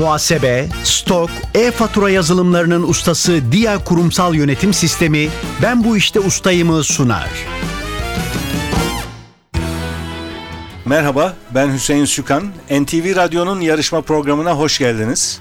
[0.00, 5.28] Muhasebe, stok, e-fatura yazılımlarının ustası Dia Kurumsal Yönetim Sistemi
[5.62, 7.28] Ben Bu İşte Ustayım'ı sunar.
[10.84, 12.44] Merhaba, ben Hüseyin Sükan.
[12.70, 15.40] NTV Radyo'nun yarışma programına hoş geldiniz.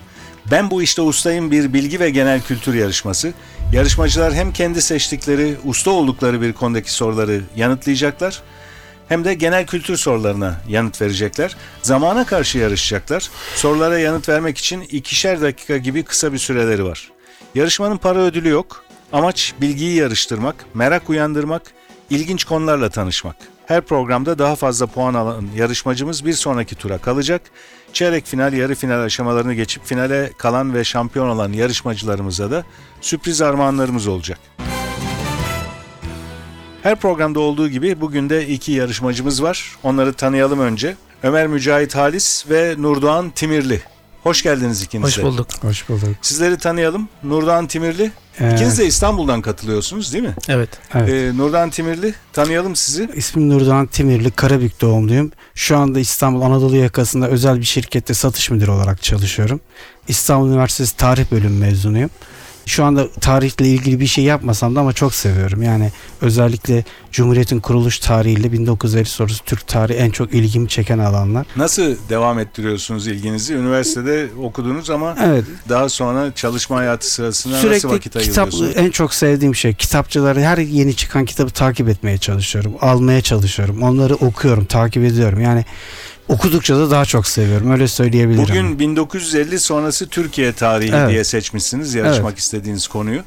[0.52, 3.34] Ben bu işte ustayım bir bilgi ve genel kültür yarışması.
[3.74, 8.42] Yarışmacılar hem kendi seçtikleri, usta oldukları bir konudaki soruları yanıtlayacaklar
[9.10, 11.56] hem de genel kültür sorularına yanıt verecekler.
[11.82, 13.30] Zamana karşı yarışacaklar.
[13.56, 17.12] Sorulara yanıt vermek için ikişer dakika gibi kısa bir süreleri var.
[17.56, 18.84] Yarışmanın para ödülü yok.
[19.14, 21.62] Amaç bilgiyi yarıştırmak, merak uyandırmak,
[22.10, 23.36] ilginç konularla tanışmak.
[23.66, 27.42] Her programda daha fazla puan alan yarışmacımız bir sonraki tura kalacak.
[27.94, 32.64] Çeyrek final, yarı final aşamalarını geçip finale kalan ve şampiyon olan yarışmacılarımıza da
[33.02, 34.40] sürpriz armağanlarımız olacak.
[36.90, 39.76] Her programda olduğu gibi bugün de iki yarışmacımız var.
[39.84, 40.96] Onları tanıyalım önce.
[41.24, 43.82] Ömer Mücahit Halis ve Nurdoğan Timirli.
[44.24, 45.24] Hoş geldiniz ikiniz Hoş de.
[45.24, 45.48] bulduk.
[45.62, 46.08] Hoş bulduk.
[46.22, 47.10] Sizleri tanıyalım.
[47.24, 48.12] Nurdoğan Timirli.
[48.40, 50.36] Ee, İkiniz de İstanbul'dan katılıyorsunuz değil mi?
[50.48, 50.70] Evet.
[50.96, 51.10] Evet.
[51.10, 53.10] Ee, Nurdoğan Timirli tanıyalım sizi.
[53.16, 55.32] İsmim Nurdoğan Timirli, Karabük doğumluyum.
[55.56, 59.62] Şu anda İstanbul Anadolu yakasında özel bir şirkette satış müdürü olarak çalışıyorum.
[60.08, 62.10] İstanbul Üniversitesi Tarih Bölümü mezunuyum.
[62.70, 65.64] Şu anda tarihle ilgili bir şey yapmasam da ama çok seviyorum.
[65.64, 71.48] Yani özellikle Cumhuriyet'in kuruluş tarihiyle 1950 sonrası Türk tarihi en çok ilgimi çeken alanlar.
[71.56, 73.54] Nasıl devam ettiriyorsunuz ilginizi?
[73.54, 78.72] Üniversitede okudunuz ama Evet, daha sonra çalışma hayatı sırasında nasıl sürekli vakit kitap ayırıyorsunuz?
[78.76, 79.74] en çok sevdiğim şey.
[79.74, 82.74] Kitapçıları her yeni çıkan kitabı takip etmeye çalışıyorum.
[82.82, 83.82] Almaya çalışıyorum.
[83.84, 85.42] Onları okuyorum, takip ediyorum.
[85.42, 85.66] Yani
[86.30, 87.72] okudukça da daha çok seviyorum.
[87.72, 88.44] Öyle söyleyebilirim.
[88.44, 91.10] Bugün 1950 sonrası Türkiye tarihi Evet.
[91.10, 93.22] diye seçmişsiniz yarışmak istediğiniz konuyu.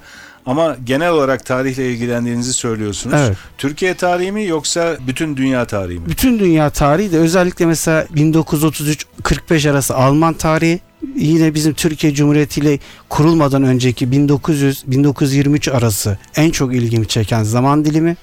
[0.47, 3.17] Ama genel olarak tarihle ilgilendiğinizi söylüyorsunuz.
[3.19, 3.37] Evet.
[3.59, 6.07] Türkiye tarihi mi yoksa bütün dünya tarihi mi?
[6.09, 10.81] Bütün dünya tarihi de özellikle mesela 1933-45 arası Alman tarihi
[11.17, 18.17] yine bizim Türkiye Cumhuriyeti ile kurulmadan önceki 1900-1923 arası en çok ilgimi çeken zaman dilimi.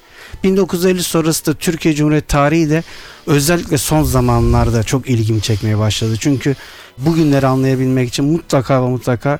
[0.44, 2.82] 1950 sonrası da Türkiye Cumhuriyeti tarihi de
[3.26, 6.14] özellikle son zamanlarda çok ilgimi çekmeye başladı.
[6.20, 6.56] Çünkü
[6.98, 9.38] bugünleri anlayabilmek için mutlaka ve mutlaka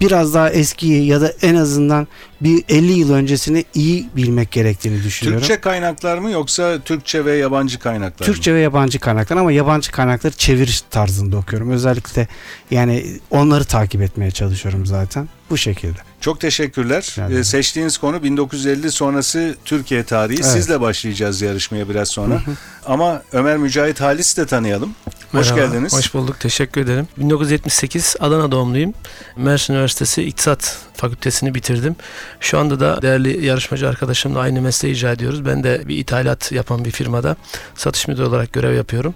[0.00, 2.06] biraz daha eskiyi ya da en azından
[2.40, 5.40] bir 50 yıl öncesini iyi bilmek gerektiğini düşünüyorum.
[5.40, 8.32] Türkçe kaynaklar mı yoksa Türkçe ve yabancı kaynaklar mı?
[8.32, 11.70] Türkçe ve yabancı kaynaklar ama yabancı kaynakları çeviriş tarzında okuyorum.
[11.70, 12.28] Özellikle
[12.70, 15.28] yani onları takip etmeye çalışıyorum zaten.
[15.50, 15.98] Bu şekilde.
[16.20, 17.14] Çok teşekkürler.
[17.18, 17.40] Ederim.
[17.40, 20.40] Ee, seçtiğiniz konu 1950 sonrası Türkiye tarihi.
[20.42, 20.52] Evet.
[20.52, 22.42] Sizle başlayacağız yarışmaya biraz sonra.
[22.86, 24.94] Ama Ömer Mücahit Halis de tanıyalım.
[25.32, 25.92] Hoş Merhaba, geldiniz.
[25.92, 26.40] Hoş bulduk.
[26.40, 27.08] Teşekkür ederim.
[27.16, 28.94] 1978 Adana doğumluyum.
[29.36, 31.96] Mersin Üniversitesi İktisat Fakültesini bitirdim.
[32.40, 35.46] Şu anda da değerli yarışmacı arkadaşımla aynı mesleği icra ediyoruz.
[35.46, 37.36] Ben de bir ithalat yapan bir firmada
[37.74, 39.14] satış müdürü olarak görev yapıyorum.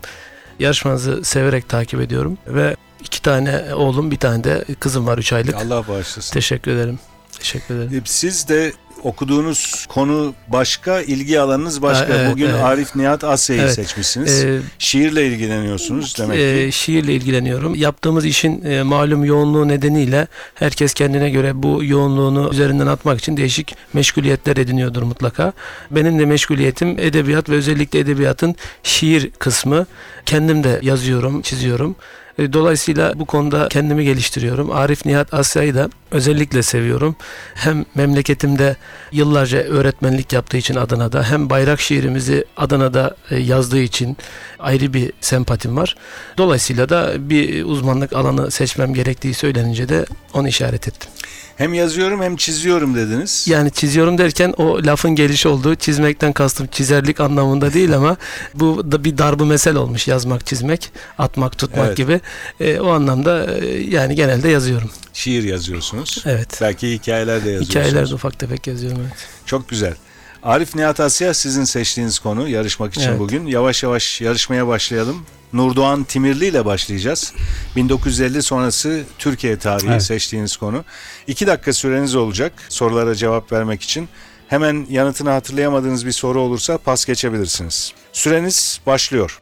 [0.59, 5.55] Yarışmanızı severek takip ediyorum ve iki tane oğlum bir tane de kızım var 3 aylık.
[5.55, 6.33] Allah bağışlasın.
[6.33, 6.99] Teşekkür ederim.
[7.39, 7.93] Teşekkür ederim.
[7.95, 12.15] Ee, Siz de okuduğunuz konu başka, ilgi alanınız başka.
[12.15, 12.65] Evet, Bugün evet.
[12.65, 13.75] Arif Nihat Asya'yı Evet.
[13.75, 14.45] seçmişsiniz.
[14.45, 16.43] Ee, Şiirle ilgileniyorsunuz demek ki.
[16.45, 17.75] e, şiirle ilgileniyorum.
[17.75, 23.75] Yaptığımız işin e, malum yoğunluğu nedeniyle herkes kendine göre bu yoğunluğunu üzerinden atmak için değişik
[23.93, 25.53] meşguliyetler ediniyordur mutlaka.
[25.91, 29.87] Benim de meşguliyetim edebiyat ve özellikle edebiyatın şiir kısmı.
[30.27, 31.97] Kendim de yazıyorum, çiziyorum.
[32.41, 34.71] E, Dolayısıyla bu konuda kendimi geliştiriyorum.
[34.73, 37.17] Arif Nihat Asya'yı da özellikle seviyorum.
[37.55, 38.77] Hem memleketimde
[39.13, 44.17] yıllarca öğretmenlik yaptığı için Adana'da hem bayrak şiirimizi Adana'da e, yazdığı için
[44.59, 45.97] ayrı bir sempatim var.
[46.39, 51.11] Dolayısıyla da bir uzmanlık alanı seçmem gerektiği söylenince de onu işaret ettim.
[51.57, 53.47] Hem yazıyorum hem çiziyorum dediniz.
[53.49, 58.17] Yani çiziyorum derken o lafın gelişi olduğu çizmekten kastım çizerlik anlamında değil ama
[58.55, 61.97] bu da bir darbu mesel olmuş yazmak çizmek atmak tutmak Evet.
[61.97, 62.21] gibi
[62.61, 64.91] E, o anlamda e, yani genelde yazıyorum.
[65.13, 66.23] Şiir yazıyorsunuz.
[66.27, 66.59] Evet.
[66.61, 67.71] Belki hikayeler de yazıyorsunuz.
[67.71, 69.27] Hikayeler de ufak tefek yazıyorum evet.
[69.47, 69.95] Çok güzel.
[70.43, 73.19] Arif Nihat Asya sizin seçtiğiniz konu yarışmak için Evet.
[73.21, 73.47] bugün.
[73.47, 75.23] Yavaş yavaş yarışmaya başlayalım.
[75.53, 77.33] Nurdoğan Timirli ile başlayacağız.
[77.77, 80.03] 1950 sonrası Türkiye tarihi Evet.
[80.03, 80.85] seçtiğiniz konu.
[81.27, 84.09] İki dakika süreniz olacak sorulara cevap vermek için.
[84.49, 87.93] Hemen yanıtını hatırlayamadığınız bir soru olursa pas geçebilirsiniz.
[88.13, 89.41] Süreniz başlıyor.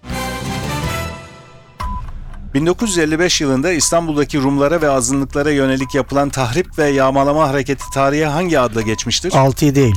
[2.54, 8.80] 1955 yılında İstanbul'daki Rumlara ve azınlıklara yönelik yapılan tahrip ve yağmalama hareketi tarihe hangi adla
[8.82, 9.30] geçmiştir?
[9.30, 9.94] 6-7 Eylül.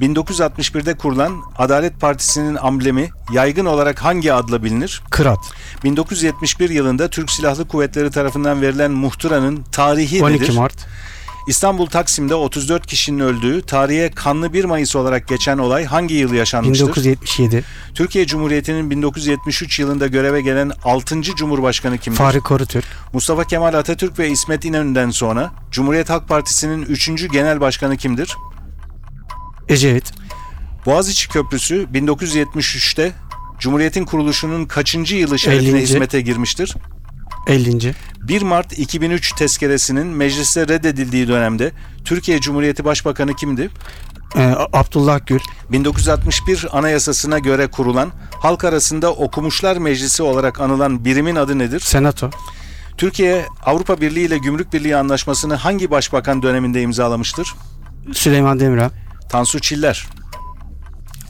[0.00, 5.02] 1961'de kurulan Adalet Partisi'nin amblemi yaygın olarak hangi adla bilinir?
[5.10, 5.38] Kırat.
[5.84, 10.56] 1971 yılında Türk Silahlı Kuvvetleri tarafından verilen muhtıranın tarihi 12 nedir?
[10.56, 10.86] Mart.
[11.48, 16.86] İstanbul Taksim'de 34 kişinin öldüğü, tarihe kanlı 1 Mayıs olarak geçen olay hangi yıl yaşanmıştır?
[16.86, 17.64] 1977.
[17.94, 21.22] Türkiye Cumhuriyeti'nin 1973 yılında göreve gelen 6.
[21.22, 22.18] Cumhurbaşkanı kimdir?
[22.18, 22.84] Fahri Korutürk.
[23.12, 27.30] Mustafa Kemal Atatürk ve İsmet İnönü'nden sonra Cumhuriyet Halk Partisi'nin 3.
[27.32, 28.36] genel başkanı kimdir?
[29.68, 30.12] Ecevit.
[30.86, 33.12] Boğaziçi Köprüsü 1973'te
[33.58, 35.82] Cumhuriyet'in kuruluşunun kaçıncı yılı şerefine 50.
[35.82, 36.74] hizmete girmiştir?
[37.46, 37.94] 50.
[38.22, 41.72] 1 Mart 2003 tezkeresinin mecliste reddedildiği dönemde
[42.04, 43.70] Türkiye Cumhuriyeti Başbakanı kimdi?
[44.36, 45.40] Ee, Abdullah Gül.
[45.72, 51.80] 1961 Anayasasına göre kurulan halk arasında Okumuşlar Meclisi olarak anılan birimin adı nedir?
[51.80, 52.30] Senato.
[52.96, 57.54] Türkiye Avrupa Birliği ile Gümrük Birliği anlaşmasını hangi başbakan döneminde imzalamıştır?
[58.12, 58.90] Süleyman Demirel.
[59.34, 60.06] Tansu Çiller.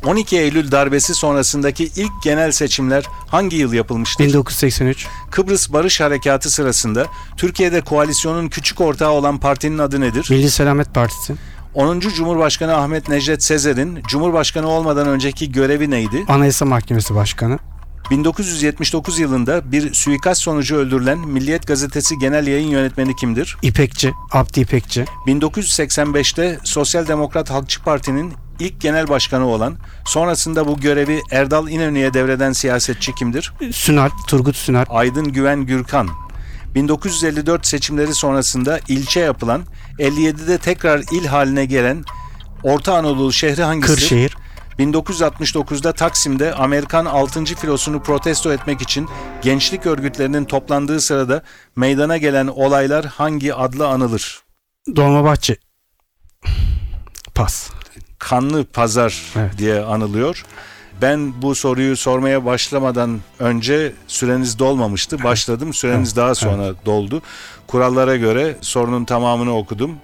[0.07, 4.25] 12 Eylül darbesi sonrasındaki ilk genel seçimler hangi yıl yapılmıştır?
[4.25, 5.07] 1983.
[5.31, 7.07] Kıbrıs Barış Harekatı sırasında
[7.37, 10.27] Türkiye'de koalisyonun küçük ortağı olan partinin adı nedir?
[10.31, 11.35] Milli Selamet Partisi.
[11.75, 12.01] 10.
[12.01, 16.25] Cumhurbaşkanı Ahmet Necdet Sezer'in Cumhurbaşkanı olmadan önceki görevi neydi?
[16.29, 17.59] Anayasa Mahkemesi Başkanı.
[18.11, 23.57] 1979 yılında bir suikast sonucu öldürülen Milliyet Gazetesi Genel Yayın Yönetmeni kimdir?
[23.63, 24.13] İpekçi.
[24.33, 25.05] Abdi İpekçi.
[25.27, 32.53] 1985'te Sosyal Demokrat Halkçı Parti'nin ilk genel başkanı olan, sonrasında bu görevi Erdal İnönü'ye devreden
[32.53, 33.53] siyasetçi kimdir?
[33.73, 34.11] Sünal.
[34.27, 34.85] Turgut Sünal.
[34.89, 36.09] Aydın Güven Gürkan.
[36.75, 39.63] 1954 seçimleri sonrasında ilçe yapılan,
[39.99, 42.05] 57'de tekrar il haline gelen
[42.63, 44.01] Orta Anadolu şehri hangisidir?
[44.01, 44.37] Kırşehir.
[44.79, 47.45] 1969'da Taksim'de Amerikan 6.
[47.45, 49.09] filosunu protesto etmek için
[49.43, 51.43] gençlik örgütlerinin toplandığı sırada
[51.77, 54.43] meydana gelen olaylar hangi adla anılır?
[54.97, 55.57] Dolmabahçe.
[57.35, 57.71] Pas.
[58.19, 59.59] Kanlı Pazar Evet.
[59.59, 60.45] diye anılıyor.
[61.03, 65.23] Ben bu soruyu sormaya başlamadan önce süreniz dolmamıştı.
[65.25, 65.75] Başladım.
[65.75, 67.23] Süreniz Evet, daha sonra doldu.
[67.67, 69.97] Kurallara göre sorunun tamamını okudum.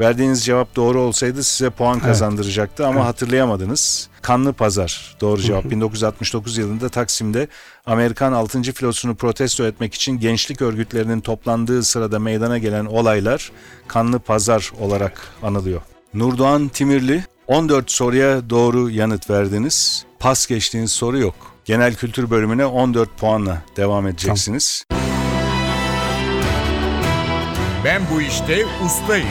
[0.00, 2.06] Verdiğiniz cevap doğru olsaydı size puan Evet.
[2.06, 3.08] kazandıracaktı ama Evet.
[3.08, 4.08] hatırlayamadınız.
[4.22, 5.64] Kanlı Pazar doğru cevap.
[5.64, 5.70] Hı hı.
[5.70, 7.48] 1969 yılında Taksim'de
[7.86, 8.62] Amerikan 6.
[8.62, 13.52] filosunu protesto etmek için gençlik örgütlerinin toplandığı sırada meydana gelen olaylar
[13.88, 15.80] Kanlı Pazar olarak anılıyor.
[16.14, 20.04] Nurdoğan Timirli 14 soruya doğru yanıt verdiniz.
[20.18, 21.34] Pas geçtiğiniz soru yok.
[21.64, 24.84] Genel kültür bölümüne 14 puanla devam edeceksiniz.
[27.84, 29.28] Ben bu işte ustayım.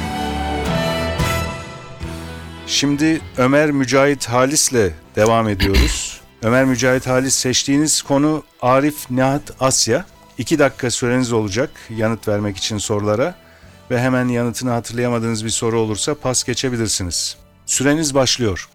[2.69, 6.21] Şimdi Ömer Mücahit Halis'le devam ediyoruz.
[6.43, 10.05] Ömer Mücahit Halis seçtiğiniz konu Arif Nihat Asya.
[10.37, 13.35] 2 dakika süreniz olacak yanıt vermek için sorulara
[13.91, 17.37] ve hemen yanıtını hatırlayamadığınız bir soru olursa pas geçebilirsiniz.
[17.65, 18.69] Süreniz başlıyor.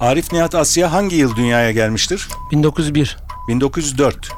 [0.00, 2.28] Arif Nihat Asya hangi yıl dünyaya gelmiştir?
[2.52, 3.16] 1901.
[3.48, 4.30] 1904.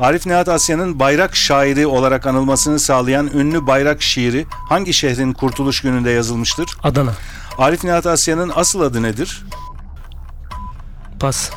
[0.00, 6.10] Arif Nihat Asya'nın bayrak şairi olarak anılmasını sağlayan ünlü bayrak şiiri hangi şehrin kurtuluş gününde
[6.10, 6.76] yazılmıştır?
[6.82, 7.12] Adana.
[7.58, 9.44] Arif Nihat Asya'nın asıl adı nedir?
[11.20, 11.50] Pas.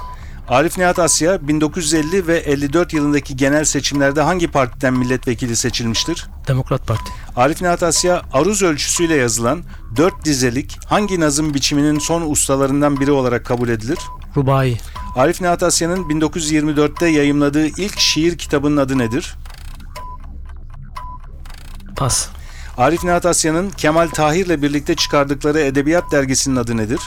[0.50, 6.28] Arif Nihat Asya 1950 ve 54 yılındaki genel seçimlerde hangi partiden milletvekili seçilmiştir?
[6.48, 7.12] Demokrat Parti.
[7.36, 9.63] Arif Nihat Asya aruz ölçüsüyle yazılan
[9.95, 14.00] 4 dizelik hangi nazım biçiminin son ustalarından biri olarak kabul edilir?
[14.36, 14.78] Rubai.
[15.15, 19.36] Arif Nihat Asya'nın 1924'te yayımladığı ilk şiir kitabının adı nedir?
[21.95, 22.27] Pas.
[22.77, 27.00] Arif Nihat Asya'nın Kemal Tahir'le birlikte çıkardıkları Edebiyat Dergisi'nin adı nedir?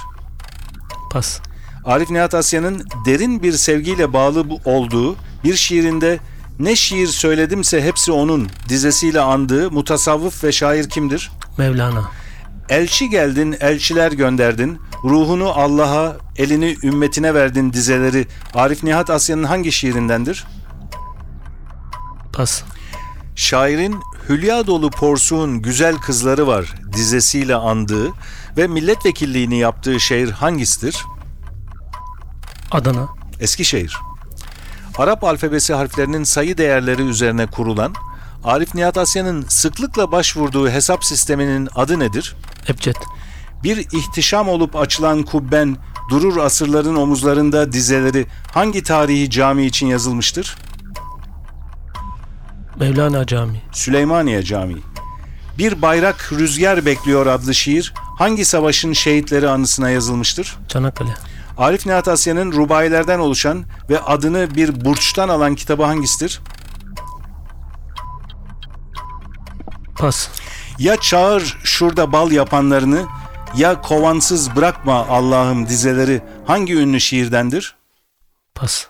[1.12, 1.41] Pas.
[1.85, 6.19] Arif Nihat Asya'nın derin bir sevgiyle bağlı olduğu bir şiirinde
[6.59, 11.31] ne şiir söyledimse hepsi onun dizesiyle andığı mutasavvıf ve şair kimdir?
[11.59, 12.11] Mevlana.
[12.68, 20.46] Elçi geldin, elçiler gönderdin, ruhunu Allah'a, elini ümmetine verdin dizeleri Arif Nihat Asya'nın hangi şiirindendir?
[22.32, 22.62] Pas.
[23.37, 28.12] Şairin hülya dolu porsuğun güzel kızları var dizesiyle andığı
[28.56, 31.04] ve milletvekilliğini yaptığı şehir hangisidir?
[32.70, 33.08] Adana.
[33.40, 33.99] Eskişehir.
[34.99, 37.94] Arap alfabesi harflerinin sayı değerleri üzerine kurulan
[38.44, 42.37] Arif Nihat Asya'nın sıklıkla başvurduğu hesap sisteminin adı nedir?
[42.68, 42.96] Ebced.
[43.62, 45.76] Bir ihtişam olup açılan kubben
[46.11, 50.56] durur asırların omuzlarında dizeleri hangi tarihi cami için yazılmıştır?
[52.80, 53.62] Mevlana Camii.
[53.73, 54.82] Süleymaniye Camii.
[55.58, 60.56] Bir bayrak rüzgar bekliyor adlı şiir hangi savaşın şehitleri anısına yazılmıştır?
[60.68, 61.14] Çanakkale.
[61.58, 66.40] Arif Nihat Asya'nın rubailerden oluşan ve adını bir burçtan alan kitabı hangisidir?
[69.99, 70.28] Pas.
[70.78, 73.06] Ya çağır şurada bal yapanlarını
[73.56, 77.76] ya kovansız bırakma Allah'ım dizeleri hangi ünlü şiirdendir?
[78.54, 78.87] Pas.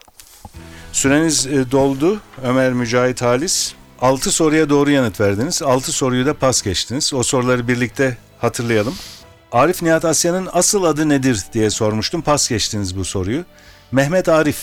[0.93, 3.75] Süreniz e, doldu Ömer Mücahit Halis.
[4.01, 5.63] 6 soruya doğru yanıt verdiniz.
[5.63, 7.15] 6 soruyu da pas geçtiniz.
[7.15, 8.95] O soruları birlikte hatırlayalım.
[9.53, 12.23] Arif Nihat Asya'nın asıl adı nedir diye sormuştum.
[12.23, 13.45] Pas geçtiniz bu soruyu.
[13.93, 14.59] Mehmet Arif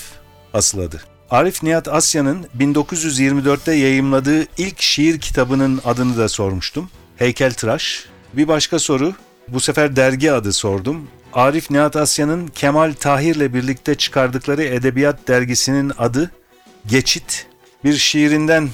[0.53, 1.01] asıl adı.
[1.29, 6.89] Arif Nihat Asya'nın 1924'te yayımladığı ilk şiir kitabının adını da sormuştum.
[7.23, 8.05] Heykeltıraş.
[8.33, 9.13] Bir başka soru.
[9.47, 11.07] Bu sefer dergi adı sordum.
[11.33, 16.31] Arif Nihat Asya'nın Kemal Tahir'le birlikte çıkardıkları edebiyat dergisinin adı
[16.85, 17.47] Geçit.
[17.83, 18.69] Bir şiirinden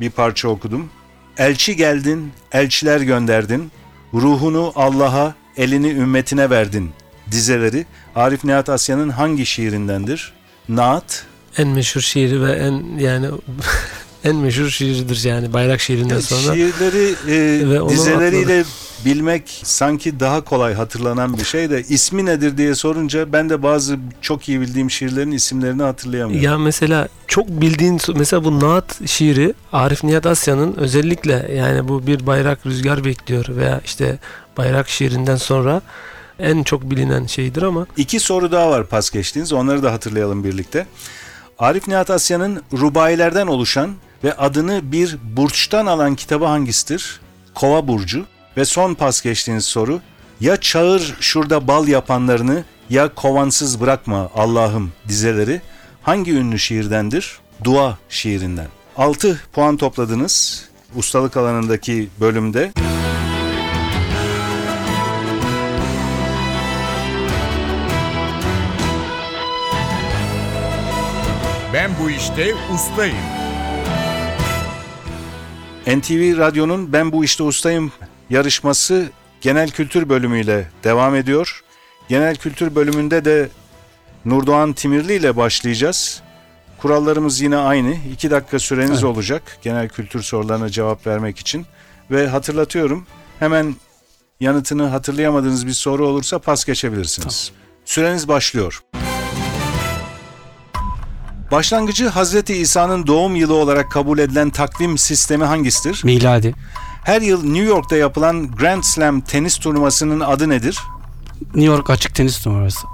[0.00, 0.90] bir parça okudum.
[1.38, 3.72] Elçi geldin, elçiler gönderdin.
[4.14, 6.90] Ruhunu Allah'a, elini ümmetine verdin.
[7.30, 10.32] Dizeleri Arif Nihat Asya'nın hangi şiirindendir?
[10.68, 11.26] Naat.
[11.58, 13.28] En meşhur şiiri ve en yani
[14.24, 16.54] en meşhur şiiridir yani bayrak şiirinden sonra.
[16.54, 18.64] Şiirleri e, Ve dizeleriyle
[19.04, 23.98] bilmek sanki daha kolay hatırlanan bir şey de ismi nedir diye sorunca ben de bazı
[24.20, 26.44] çok iyi bildiğim şiirlerin isimlerini hatırlayamıyorum.
[26.44, 32.26] Ya mesela çok bildiğin mesela bu Naat şiiri Arif Nihat Asya'nın özellikle yani bu bir
[32.26, 34.18] bayrak rüzgar bekliyor veya işte
[34.56, 35.82] bayrak şiirinden sonra
[36.38, 39.52] en çok bilinen şeydir ama İki soru daha var pas geçtiğiniz.
[39.52, 40.86] Onları da hatırlayalım birlikte.
[41.58, 43.90] Arif Nihat Asya'nın rubayilerden oluşan
[44.24, 47.20] ve adını bir burçtan alan kitabı hangisidir?
[47.54, 48.26] Kova Burcu.
[48.56, 50.00] Ve son pas geçtiğiniz soru.
[50.40, 55.60] Ya çağır şurada bal yapanlarını ya kovansız bırakma Allah'ım dizeleri
[56.02, 57.38] hangi ünlü şiirdendir?
[57.64, 58.66] Dua şiirinden.
[58.96, 60.64] 6 puan topladınız
[60.96, 62.72] ustalık alanındaki bölümde.
[71.72, 73.41] Ben bu işte ustayım.
[75.86, 77.92] NTV Radyo'nun Ben Bu İşte Ustayım
[78.30, 79.10] yarışması
[79.40, 81.64] genel kültür bölümüyle devam ediyor.
[82.08, 83.48] Genel kültür bölümünde de
[84.24, 86.22] Nurdoğan Timirli ile başlayacağız.
[86.78, 87.94] Kurallarımız yine aynı.
[88.12, 89.04] 2 dakika süreniz Evet.
[89.04, 91.66] olacak genel kültür sorularına cevap vermek için.
[92.10, 93.06] Ve hatırlatıyorum
[93.38, 93.76] hemen
[94.40, 97.52] yanıtını hatırlayamadığınız bir soru olursa pas geçebilirsiniz.
[97.84, 98.82] Süreniz başlıyor.
[101.52, 106.00] Başlangıcı Hazreti İsa'nın doğum yılı olarak kabul edilen takvim sistemi hangisidir?
[106.04, 106.54] Miladi.
[107.04, 110.78] Her yıl New York'ta yapılan Grand Slam tenis turnuvasının adı nedir?
[111.40, 112.86] New York açık tenis numarası.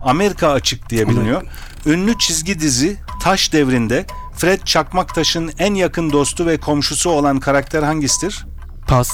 [0.00, 1.42] Amerika Açık diye biliniyor.
[1.86, 8.46] Ünlü çizgi dizi Taş Devri'nde Fred Çakmaktaş'ın en yakın dostu ve komşusu olan karakter hangisidir?
[8.86, 9.10] Pas.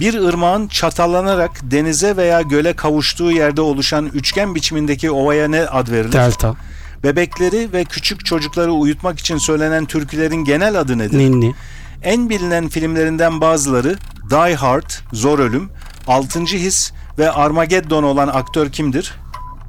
[0.00, 6.12] Bir ırmağın çatallanarak denize veya göle kavuştuğu yerde oluşan üçgen biçimindeki ovaya ne ad verilir?
[6.12, 6.54] Delta.
[7.02, 11.18] Bebekleri ve küçük çocukları uyutmak için söylenen türkülerin genel adı nedir?
[11.18, 11.54] Ninni.
[12.02, 13.96] En bilinen filmlerinden bazıları
[14.30, 15.70] Die Hard, Zor Ölüm,
[16.06, 19.14] Altıncı His ve Armageddon olan aktör kimdir?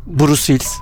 [0.06, 0.78] Bruce Willis.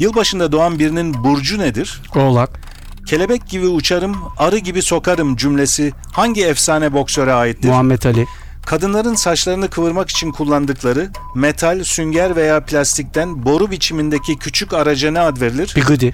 [0.00, 2.02] Yılbaşında doğan birinin burcu nedir?
[2.14, 2.60] Oğlak.
[3.06, 7.68] Kelebek gibi uçarım, arı gibi sokarım cümlesi hangi efsane boksöre aittir?
[7.68, 8.26] Muhammed Ali.
[8.66, 15.40] Kadınların saçlarını kıvırmak için kullandıkları metal, sünger veya plastikten boru biçimindeki küçük araca ne ad
[15.40, 15.72] verilir?
[15.76, 16.12] Bigudi.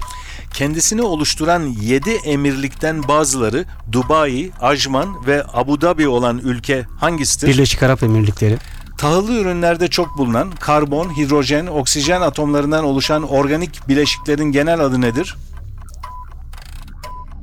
[0.53, 7.47] Kendisini oluşturan 7 emirlikten bazıları Dubai, Ajman ve Abu Dhabi olan ülke hangisidir?
[7.47, 8.57] Birleşik Arap Emirlikleri.
[8.97, 15.35] Tahıllı ürünlerde çok bulunan karbon, hidrojen, oksijen atomlarından oluşan organik bileşiklerin genel adı nedir?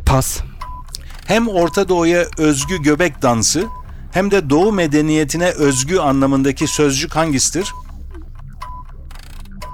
[0.07, 0.41] Pas.
[1.27, 3.67] Hem Orta Doğu'ya özgü göbek dansı
[4.13, 7.73] hem de Doğu medeniyetine özgü anlamındaki sözcük hangisidir?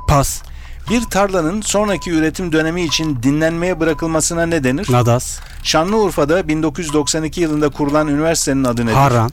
[0.09, 0.43] Pas.
[0.90, 4.87] Bir tarlanın sonraki üretim dönemi için dinlenmeye bırakılmasına ne denir?
[4.90, 5.38] Nadas.
[5.62, 8.95] Şanlıurfa'da 1992 yılında kurulan üniversitenin adı nedir?
[8.95, 9.31] Harran.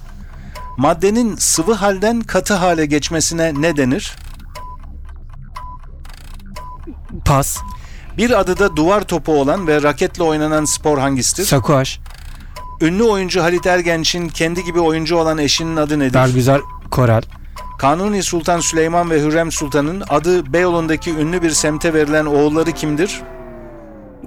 [0.78, 4.16] Maddenin sıvı halden katı hale geçmesine ne denir?
[7.26, 7.58] Pas.
[8.18, 11.46] Bir adı da duvar topu olan ve raketle oynanan spor hangisidir?
[11.46, 12.00] Sakuaş.
[12.84, 16.14] Ünlü oyuncu Halit Ergenç'in kendi gibi oyuncu olan eşinin adı nedir?
[16.14, 16.62] Bergüzar
[16.92, 17.22] Korel.
[17.80, 23.22] Kanuni Sultan Süleyman ve Hürrem Sultan'ın adı Beyoğlu'ndaki ünlü bir semte verilen oğulları kimdir?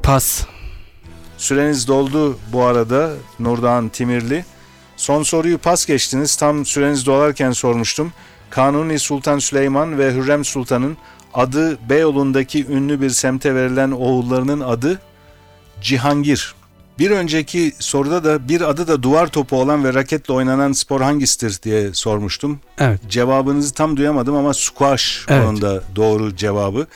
[0.03, 0.47] Pas.
[1.39, 4.45] Süreniz doldu bu arada Nurdoğan Timirli.
[4.97, 6.37] Son soruyu pas geçtiniz.
[6.37, 8.13] Tam süreniz dolarken sormuştum.
[8.51, 10.97] Kanuni Sultan Süleyman ve Hürrem Sultan'ın
[11.35, 15.01] adı Beyoğlu'ndaki ünlü bir semte verilen oğullarının adı
[15.81, 16.56] Cihangir.
[16.99, 21.63] Bir önceki soruda da bir adı da duvar topu olan ve raketle oynanan spor hangisidir
[21.63, 22.61] diye sormuştum.
[22.79, 23.01] Evet.
[23.09, 25.45] Cevabınızı tam duyamadım ama squash Evet.
[25.49, 26.87] onun da doğru cevabı.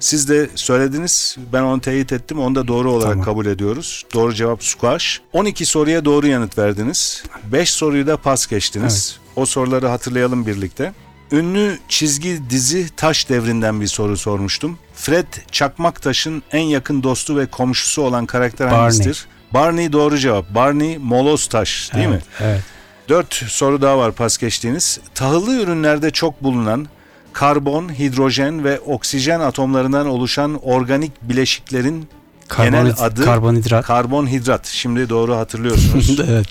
[0.00, 1.36] Siz de söylediniz.
[1.52, 2.38] Ben onu teyit ettim.
[2.40, 3.24] Onu da doğru olarak Tamam.
[3.24, 4.04] kabul ediyoruz.
[4.14, 5.20] Doğru cevap squash.
[5.32, 7.24] 12 soruya doğru yanıt verdiniz.
[7.52, 9.16] 5 soruyu da pas geçtiniz.
[9.36, 10.92] O soruları hatırlayalım birlikte.
[11.32, 14.78] Ünlü çizgi dizi Taş Devri'nden bir soru sormuştum.
[14.94, 18.80] Fred Çakmaktaş'ın en yakın dostu ve komşusu olan karakter Barney.
[18.80, 19.26] hangisidir?
[19.54, 20.54] Barney doğru cevap.
[20.54, 22.20] Barney Molostaş değil mi?
[22.40, 22.60] Evet.
[23.08, 25.00] Dört soru daha var pas geçtiğiniz.
[25.14, 26.86] Tahıllı ürünlerde çok bulunan
[27.32, 32.08] karbon, hidrojen ve oksijen atomlarından oluşan organik bileşiklerin
[32.48, 33.84] Karbonhid- adı- karbonhidrat.
[33.86, 34.66] karbonhidrat.
[34.66, 36.20] Şimdi doğru hatırlıyorsunuz.
[36.28, 36.46] evet.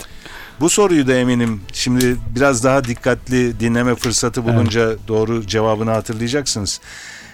[0.60, 6.80] Bu soruyu da eminim şimdi biraz daha dikkatli dinleme fırsatı bulunca doğru cevabını hatırlayacaksınız.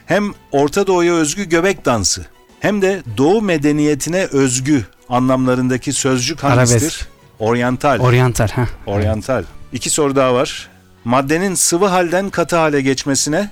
[0.06, 2.26] Hem Orta Doğu'ya özgü göbek dansı
[2.60, 6.82] hem de Doğu medeniyetine özgü anlamlarındaki sözcük hangisidir?
[6.82, 7.08] Arabesk.
[7.40, 8.00] Oryantal.
[8.00, 8.48] Oryantal.
[8.48, 8.66] Heh.
[8.86, 9.44] Oryantal.
[9.74, 10.70] İki soru daha var.
[11.06, 13.50] Maddenin sıvı halden katı hale geçmesine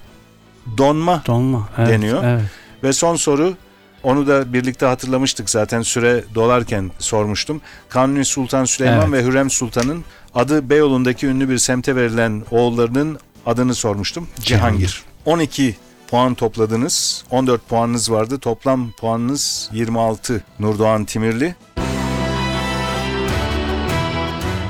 [0.77, 1.69] donma Donma.
[1.77, 1.89] Evet.
[1.89, 2.23] Deniyor.
[2.23, 2.41] Evet.
[2.83, 3.55] ve son soru
[4.03, 7.61] onu da birlikte hatırlamıştık zaten süre dolarken sormuştum.
[7.89, 10.03] Kanuni Sultan Süleyman ve Hürrem Sultan'ın
[10.35, 14.27] adı Beyoğlu'ndaki ünlü bir semte verilen oğullarının adını sormuştum.
[14.39, 15.03] Cihangir.
[15.25, 15.75] 12
[16.07, 17.23] puan topladınız.
[17.31, 18.39] 14 puanınız vardı.
[18.39, 20.43] Toplam puanınız 26.
[20.59, 21.55] Nurdoğan Timirli.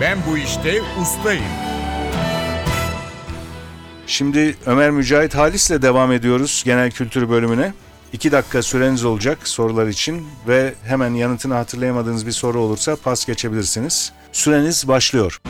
[0.01, 1.43] Ben bu işte ustayım.
[4.07, 7.73] Şimdi Ömer Mücahit Halis'le devam ediyoruz genel kültür bölümüne.
[8.13, 14.11] 2 dakika süreniz olacak sorular için ve hemen yanıtını hatırlayamadığınız bir soru olursa pas geçebilirsiniz.
[14.31, 15.41] Süreniz başlıyor.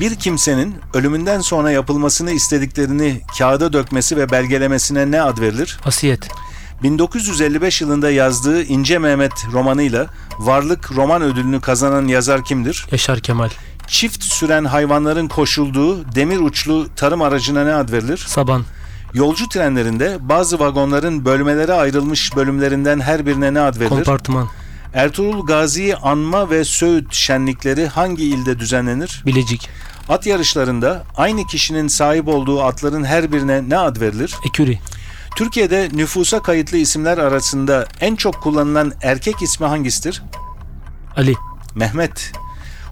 [0.00, 5.78] Bir kimsenin ölümünden sonra yapılmasını istediklerini kağıda dökmesi ve belgelemesine ne ad verilir?
[5.86, 6.28] Vasiyet.
[6.82, 10.06] 1955 yılında yazdığı İnce Mehmet romanıyla
[10.38, 12.86] Varlık Roman Ödülünü kazanan yazar kimdir?
[12.92, 13.48] Yaşar Kemal.
[13.86, 18.24] Çift süren hayvanların koşulduğu demir uçlu tarım aracına ne ad verilir?
[18.28, 18.64] Saban.
[19.14, 23.88] Yolcu trenlerinde bazı vagonların bölmelere ayrılmış bölümlerinden her birine ne ad verilir?
[23.88, 24.48] Kompartıman.
[24.94, 29.22] Ertuğrul Gazi'yi anma ve Söğüt şenlikleri hangi ilde düzenlenir?
[29.26, 29.68] Bilecik.
[30.08, 34.34] At yarışlarında aynı kişinin sahip olduğu atların her birine ne ad verilir?
[34.46, 34.78] Eküri.
[35.36, 40.22] Türkiye'de nüfusa kayıtlı isimler arasında en çok kullanılan erkek ismi hangisidir?
[41.16, 41.34] Ali.
[41.74, 42.32] Mehmet.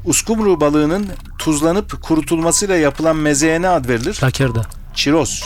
[0.05, 1.09] Uskumru balığının
[1.39, 4.19] tuzlanıp kurutulmasıyla yapılan mezeye ne ad verilir?
[4.23, 4.63] Lakerda.
[4.95, 5.45] Çiroz.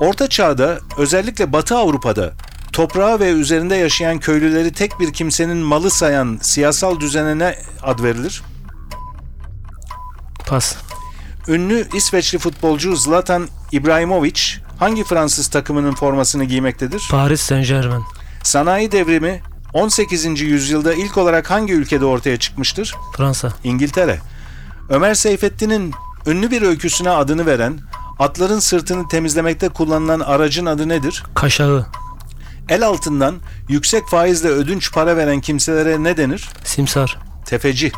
[0.00, 2.32] Orta Çağ'da özellikle Batı Avrupa'da
[2.72, 8.42] toprağı ve üzerinde yaşayan köylüleri tek bir kimsenin malı sayan siyasal düzene ne ad verilir?
[10.46, 10.76] Pas.
[11.48, 14.40] Ünlü İsveçli futbolcu Zlatan İbrahimovic
[14.78, 17.02] hangi Fransız takımının formasını giymektedir?
[17.10, 18.04] Paris Saint Germain.
[18.42, 20.40] Sanayi devrimi 18.
[20.40, 22.94] yüzyılda ilk olarak hangi ülkede ortaya çıkmıştır?
[23.16, 23.52] Fransa.
[23.64, 24.20] İngiltere.
[24.88, 25.94] Ömer Seyfettin'in
[26.26, 27.80] ünlü bir öyküsüne adını veren,
[28.18, 31.24] atların sırtını temizlemekte kullanılan aracın adı nedir?
[31.34, 31.86] Kaşağı.
[32.68, 33.36] El altından
[33.68, 36.48] yüksek faizle ödünç para veren kimselere ne denir?
[36.64, 37.18] Simsar.
[37.44, 37.92] Tefeci.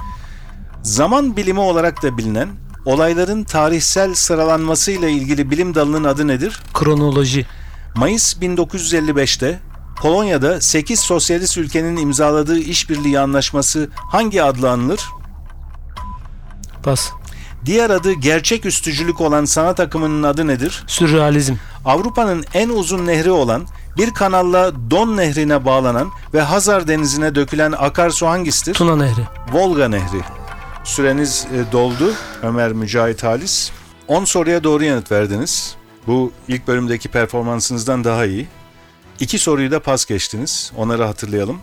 [0.87, 2.49] Zaman bilimi olarak da bilinen,
[2.85, 6.61] olayların tarihsel sıralanmasıyla ilgili bilim dalının adı nedir?
[6.75, 7.47] Kronoloji.
[7.95, 9.61] Mayıs 1955'te
[9.97, 15.01] Polonya'da 8 sosyalist ülkenin imzaladığı işbirliği anlaşması hangi adla anılır?
[16.83, 17.11] Pas.
[17.65, 20.85] Diğer adı gerçek üstücülük olan sanat akımının adı nedir?
[20.87, 21.55] Sürrealizm.
[21.85, 28.27] Avrupa'nın en uzun nehri olan bir kanalla Don Nehri'ne bağlanan ve Hazar Denizi'ne dökülen akarsu
[28.27, 28.75] hangisidir?
[28.75, 29.23] Tuna Nehri.
[29.53, 30.36] Volga Nehri.
[30.87, 33.71] Süreniz e, doldu Ömer Mücahit Halis.
[34.09, 35.77] 10 soruya doğru yanıt verdiniz.
[36.07, 38.47] Bu ilk bölümdeki performansınızdan daha iyi.
[39.21, 40.73] İki soruyu da pas geçtiniz.
[40.77, 41.61] Onları hatırlayalım.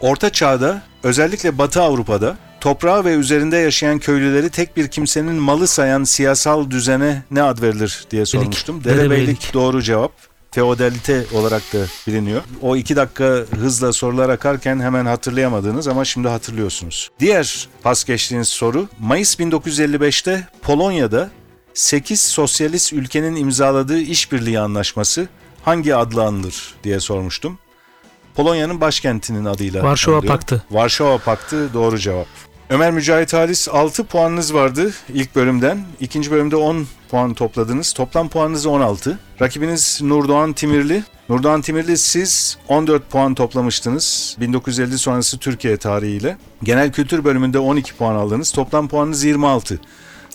[0.00, 6.04] Orta Çağ'da özellikle Batı Avrupa'da toprağı ve üzerinde yaşayan köylüleri tek bir kimsenin malı sayan
[6.04, 8.84] siyasal düzene ne ad verilir diye sormuştum.
[8.84, 9.54] Derebeylik Derebeylik.
[9.54, 10.12] doğru cevap.
[10.56, 12.42] Feodalite olarak da biliniyor.
[12.62, 13.24] O iki dakika
[13.60, 17.10] hızla sorular akarken hemen hatırlayamadınız ama şimdi hatırlıyorsunuz.
[17.20, 21.30] Diğer pas geçtiğiniz soru Mayıs 1955'te Polonya'da
[21.74, 25.28] 8 sosyalist ülkenin imzaladığı işbirliği anlaşması
[25.62, 27.58] hangi adla anılır diye sormuştum.
[28.34, 29.82] Polonya'nın başkentinin adıyla.
[29.82, 30.32] Varşova anılıyor.
[30.32, 30.64] Paktı.
[30.70, 32.26] Varşova Paktı doğru cevap.
[32.70, 35.84] Ömer Mücahit Halis 6 puanınız vardı ilk bölümden.
[36.00, 37.92] İkinci bölümde 10 puan topladınız.
[37.92, 39.18] Toplam puanınız 16.
[39.40, 41.02] Rakibiniz Nurdoğan Timirli.
[41.28, 44.36] Nurdoğan Timirli siz 14 puan toplamıştınız.
[44.40, 46.36] 1950 sonrası Türkiye tarihiyle.
[46.62, 48.52] Genel kültür bölümünde 12 puan aldınız.
[48.52, 49.80] Toplam puanınız 26.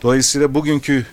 [0.04, 1.06] Dolayısıyla bugünkü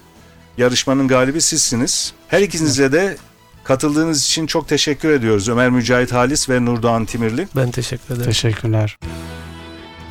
[0.59, 2.12] yarışmanın galibi sizsiniz.
[2.28, 3.16] Her ikinize de
[3.64, 5.48] katıldığınız için çok teşekkür ediyoruz.
[5.48, 7.48] Ömer Mücahit Halis ve Nurdoğan Timirli.
[7.57, 8.26] Ben teşekkür ederim.
[8.26, 8.98] Teşekkürler.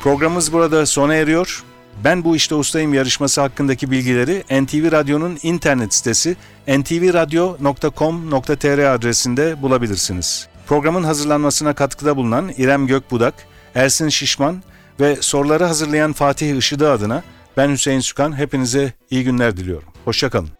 [0.00, 1.64] Programımız burada sona eriyor.
[2.04, 6.36] Ben bu işte ustayım yarışması hakkındaki bilgileri NTV Radyo'nun internet sitesi
[6.68, 10.48] ntvradio.com.tr adresinde bulabilirsiniz.
[10.66, 13.34] Programın hazırlanmasına katkıda bulunan İrem Gökbudak,
[13.74, 14.62] Ersin Şişman
[15.00, 17.22] ve soruları hazırlayan Fatih Işıdı adına
[17.56, 19.88] ben Hüseyin Sükan hepinize iyi günler diliyorum.
[20.04, 20.57] Hoşçakalın.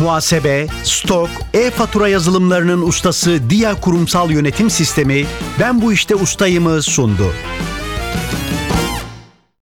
[0.00, 5.26] Muhasebe, stok, e-fatura yazılımlarının ustası Dia Kurumsal Yönetim Sistemi
[5.60, 7.32] Ben Bu İşte Ustayım'ı sundu.